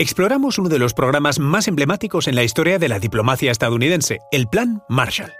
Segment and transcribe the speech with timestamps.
[0.00, 4.46] exploramos uno de los programas más emblemáticos en la historia de la diplomacia estadounidense, el
[4.48, 5.34] Plan Marshall.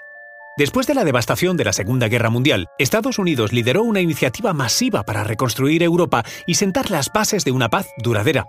[0.58, 5.02] Después de la devastación de la Segunda Guerra Mundial, Estados Unidos lideró una iniciativa masiva
[5.02, 8.45] para reconstruir Europa y sentar las bases de una paz duradera.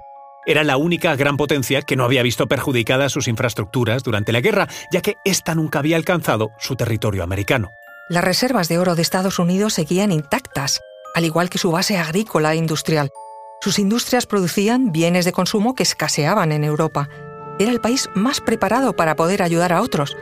[0.46, 4.68] Era la única gran potencia que no había visto perjudicadas sus infraestructuras durante la guerra,
[4.92, 7.72] ya que ésta nunca había alcanzado su territorio americano.
[8.10, 10.82] Las reservas de oro de Estados Unidos seguían intactas,
[11.16, 13.12] al igual que su base agrícola e industrial.
[13.62, 17.10] Sus industrias producían bienes de consumo que escaseaban en Europa.
[17.60, 20.18] Era el país más preparado para poder ayudar a otros.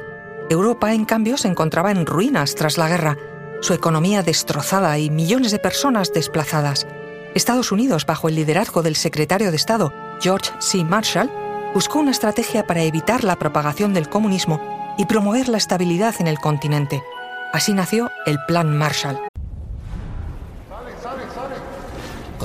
[0.50, 3.18] Europa, en cambio, se encontraba en ruinas tras la guerra,
[3.62, 6.86] su economía destrozada y millones de personas desplazadas.
[7.34, 10.84] Estados Unidos, bajo el liderazgo del secretario de Estado, George C.
[10.84, 11.32] Marshall,
[11.74, 14.60] buscó una estrategia para evitar la propagación del comunismo
[14.98, 17.02] y promover la estabilidad en el continente.
[17.54, 19.29] Así nació el Plan Marshall.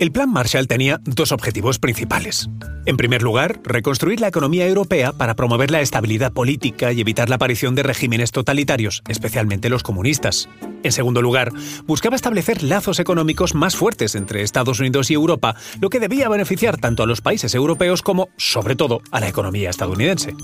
[0.00, 2.48] El Plan Marshall tenía dos objetivos principales.
[2.84, 7.36] En primer lugar, reconstruir la economía europea para promover la estabilidad política y evitar la
[7.36, 10.48] aparición de regímenes totalitarios, especialmente los comunistas.
[10.82, 11.52] En segundo lugar,
[11.86, 16.76] buscaba establecer lazos económicos más fuertes entre Estados Unidos y Europa, lo que debía beneficiar
[16.76, 20.34] tanto a los países europeos como, sobre todo, a la economía estadounidense.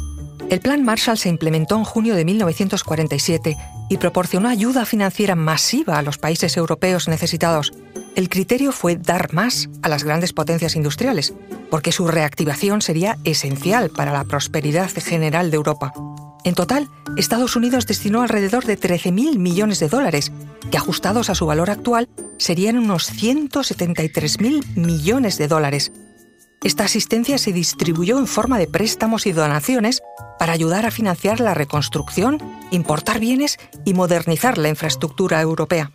[0.49, 3.57] El Plan Marshall se implementó en junio de 1947
[3.89, 7.73] y proporcionó ayuda financiera masiva a los países europeos necesitados.
[8.17, 11.33] El criterio fue dar más a las grandes potencias industriales,
[11.71, 15.93] porque su reactivación sería esencial para la prosperidad general de Europa.
[16.43, 20.33] En total, Estados Unidos destinó alrededor de 13.000 millones de dólares,
[20.71, 25.93] que ajustados a su valor actual serían unos 173.000 millones de dólares.
[26.63, 30.03] Esta asistencia se distribuyó en forma de préstamos y donaciones
[30.39, 32.39] para ayudar a financiar la reconstrucción,
[32.71, 35.93] importar bienes y modernizar la infraestructura europea.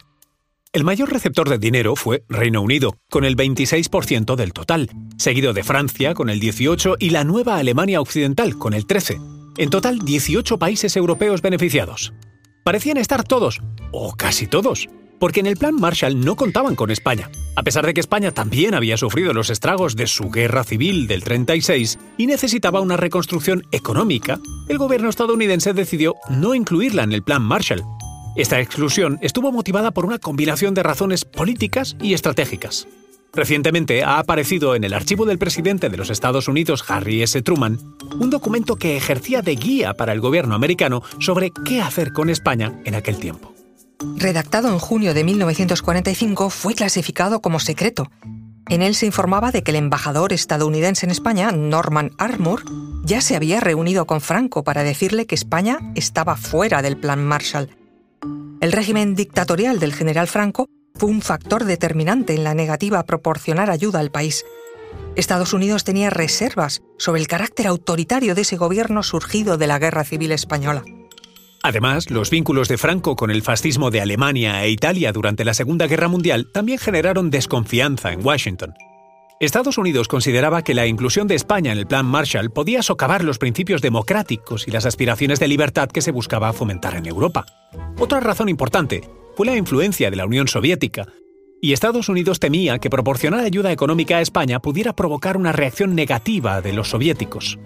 [0.75, 5.63] El mayor receptor de dinero fue Reino Unido, con el 26% del total, seguido de
[5.63, 9.53] Francia con el 18% y la nueva Alemania Occidental con el 13%.
[9.57, 12.11] En total, 18 países europeos beneficiados.
[12.65, 13.61] Parecían estar todos,
[13.93, 17.93] o casi todos, porque en el plan Marshall no contaban con España, a pesar de
[17.93, 22.81] que España también había sufrido los estragos de su guerra civil del 36 y necesitaba
[22.81, 27.85] una reconstrucción económica, el gobierno estadounidense decidió no incluirla en el plan Marshall,
[28.35, 32.85] esta exclusión estuvo motivada por una combinación de razones políticas y estratégicas.
[33.33, 37.41] Recientemente ha aparecido en el archivo del presidente de los Estados Unidos, Harry S.
[37.41, 37.79] Truman,
[38.19, 42.73] un documento que ejercía de guía para el gobierno americano sobre qué hacer con España
[42.85, 43.53] en aquel tiempo.
[44.17, 48.09] Redactado en junio de 1945, fue clasificado como secreto.
[48.67, 52.63] En él se informaba de que el embajador estadounidense en España, Norman Armour,
[53.03, 57.69] ya se había reunido con Franco para decirle que España estaba fuera del Plan Marshall
[58.61, 63.69] el régimen dictatorial del general Franco fue un factor determinante en la negativa a proporcionar
[63.69, 64.45] ayuda al país.
[65.15, 70.03] Estados Unidos tenía reservas sobre el carácter autoritario de ese gobierno surgido de la Guerra
[70.03, 70.83] Civil Española.
[71.63, 75.87] Además, los vínculos de Franco con el fascismo de Alemania e Italia durante la Segunda
[75.87, 78.73] Guerra Mundial también generaron desconfianza en Washington.
[79.39, 83.37] Estados Unidos consideraba que la inclusión de España en el Plan Marshall podía socavar los
[83.37, 87.45] principios democráticos y las aspiraciones de libertad que se buscaba fomentar en Europa.
[87.99, 91.07] Otra razón importante fue la influencia de la Unión Soviética,
[91.61, 96.61] y Estados Unidos temía que proporcionar ayuda económica a España pudiera provocar una reacción negativa
[96.61, 97.59] de los soviéticos.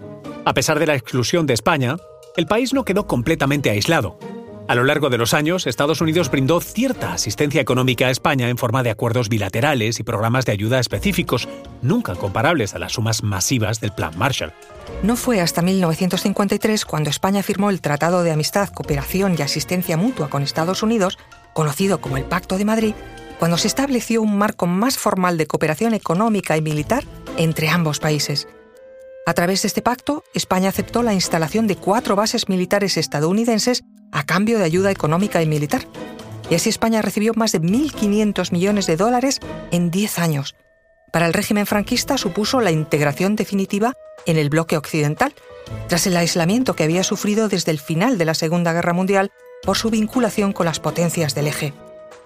[0.44, 1.96] A pesar de la exclusión de España,
[2.36, 4.18] el país no quedó completamente aislado.
[4.70, 8.56] A lo largo de los años, Estados Unidos brindó cierta asistencia económica a España en
[8.56, 11.48] forma de acuerdos bilaterales y programas de ayuda específicos,
[11.82, 14.52] nunca comparables a las sumas masivas del Plan Marshall.
[15.02, 20.30] No fue hasta 1953 cuando España firmó el Tratado de Amistad, Cooperación y Asistencia Mutua
[20.30, 21.18] con Estados Unidos,
[21.52, 22.94] conocido como el Pacto de Madrid,
[23.40, 27.02] cuando se estableció un marco más formal de cooperación económica y militar
[27.38, 28.46] entre ambos países.
[29.26, 33.82] A través de este pacto, España aceptó la instalación de cuatro bases militares estadounidenses
[34.20, 35.86] a cambio de ayuda económica y militar.
[36.50, 39.40] Y así España recibió más de 1.500 millones de dólares
[39.70, 40.54] en 10 años.
[41.10, 43.94] Para el régimen franquista supuso la integración definitiva
[44.26, 45.34] en el bloque occidental,
[45.88, 49.30] tras el aislamiento que había sufrido desde el final de la Segunda Guerra Mundial
[49.62, 51.72] por su vinculación con las potencias del eje.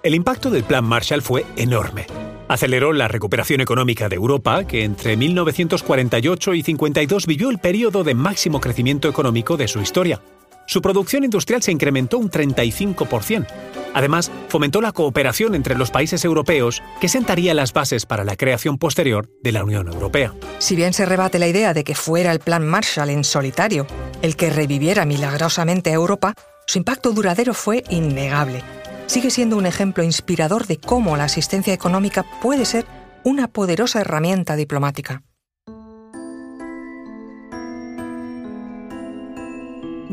[0.02, 2.06] El impacto del Plan Marshall fue enorme.
[2.48, 8.14] Aceleró la recuperación económica de Europa, que entre 1948 y 52 vivió el periodo de
[8.14, 10.20] máximo crecimiento económico de su historia.
[10.66, 13.46] Su producción industrial se incrementó un 35%.
[13.94, 18.76] Además, fomentó la cooperación entre los países europeos que sentaría las bases para la creación
[18.76, 20.34] posterior de la Unión Europea.
[20.58, 23.86] Si bien se rebate la idea de que fuera el Plan Marshall en solitario
[24.20, 26.34] el que reviviera milagrosamente a Europa,
[26.66, 28.62] su impacto duradero fue innegable.
[29.06, 32.86] Sigue siendo un ejemplo inspirador de cómo la asistencia económica puede ser
[33.22, 35.22] una poderosa herramienta diplomática.